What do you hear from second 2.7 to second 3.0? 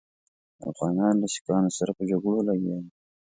دي.